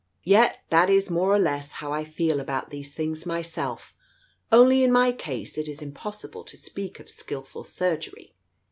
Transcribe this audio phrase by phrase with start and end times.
[0.23, 3.93] "Yet that is, more or less, how I feel about these things myself.
[4.51, 8.33] Only in my case it is impos sible to speak of skilful surgery